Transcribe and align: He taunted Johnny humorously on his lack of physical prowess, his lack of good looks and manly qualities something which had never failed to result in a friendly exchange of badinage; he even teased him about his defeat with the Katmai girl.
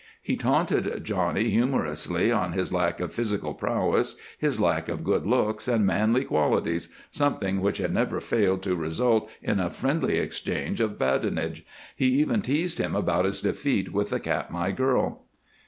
He 0.19 0.35
taunted 0.35 1.03
Johnny 1.03 1.51
humorously 1.51 2.31
on 2.31 2.53
his 2.53 2.73
lack 2.73 2.99
of 2.99 3.13
physical 3.13 3.53
prowess, 3.53 4.15
his 4.35 4.59
lack 4.59 4.89
of 4.89 5.03
good 5.03 5.27
looks 5.27 5.67
and 5.67 5.85
manly 5.85 6.23
qualities 6.23 6.89
something 7.11 7.61
which 7.61 7.77
had 7.77 7.93
never 7.93 8.19
failed 8.19 8.63
to 8.63 8.75
result 8.75 9.29
in 9.43 9.59
a 9.59 9.69
friendly 9.69 10.17
exchange 10.17 10.81
of 10.81 10.97
badinage; 10.97 11.63
he 11.95 12.07
even 12.19 12.41
teased 12.41 12.79
him 12.79 12.95
about 12.95 13.25
his 13.25 13.41
defeat 13.41 13.93
with 13.93 14.09
the 14.09 14.19
Katmai 14.19 14.71
girl. 14.71 15.21